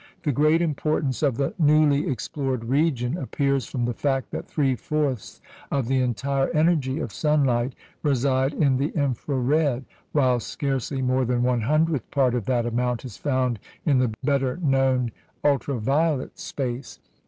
The 0.23 0.31
great 0.31 0.63
importance 0.63 1.21
of 1.21 1.37
the 1.37 1.53
newly 1.59 2.09
explored 2.09 2.65
region 2.65 3.19
appears 3.19 3.67
from 3.67 3.85
the 3.85 3.93
fact 3.93 4.31
that 4.31 4.47
three 4.47 4.75
fourths 4.75 5.41
of 5.69 5.87
the 5.87 5.99
entire 6.01 6.49
energy 6.55 6.97
of 6.99 7.13
sunlight 7.13 7.75
reside 8.01 8.51
in 8.51 8.77
the 8.77 8.87
infra 8.97 9.35
red, 9.37 9.85
while 10.11 10.39
scarcely 10.39 11.03
more 11.03 11.23
than 11.23 11.43
one 11.43 11.61
hundredth 11.61 12.09
part 12.09 12.33
of 12.33 12.45
that 12.47 12.65
amount 12.65 13.05
is 13.05 13.17
found 13.17 13.59
in 13.85 13.99
the 13.99 14.11
better 14.23 14.57
known 14.63 15.11
ultra 15.43 15.77
violet 15.77 16.39
space. 16.39 16.97